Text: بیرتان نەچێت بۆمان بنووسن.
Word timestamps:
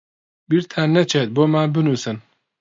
بیرتان 0.49 0.89
نەچێت 0.95 1.29
بۆمان 1.35 1.67
بنووسن. 1.75 2.17